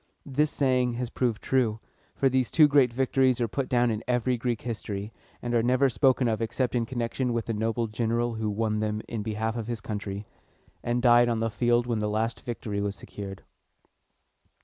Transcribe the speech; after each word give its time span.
This 0.25 0.49
saying 0.49 0.93
has 0.93 1.11
proved 1.11 1.43
true; 1.43 1.79
for 2.15 2.27
these 2.27 2.49
two 2.49 2.67
great 2.67 2.91
victories 2.91 3.39
are 3.39 3.47
put 3.47 3.69
down 3.69 3.91
in 3.91 4.03
every 4.07 4.35
Greek 4.35 4.63
history, 4.63 5.13
and 5.43 5.53
are 5.53 5.61
never 5.61 5.91
spoken 5.91 6.27
of 6.27 6.41
except 6.41 6.73
in 6.73 6.87
connection 6.87 7.33
with 7.33 7.45
the 7.45 7.53
noble 7.53 7.85
general 7.85 8.33
who 8.33 8.49
won 8.49 8.79
them 8.79 9.03
in 9.07 9.21
behalf 9.21 9.55
of 9.55 9.67
his 9.67 9.79
country, 9.79 10.25
and 10.83 11.03
died 11.03 11.29
on 11.29 11.39
the 11.39 11.51
field 11.51 11.85
when 11.85 11.99
the 11.99 12.09
last 12.09 12.41
victory 12.41 12.81
was 12.81 12.95
secured. 12.95 13.43